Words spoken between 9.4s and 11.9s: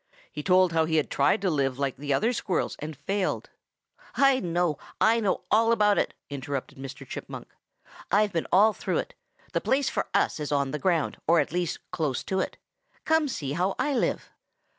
The place for us is on the ground or at least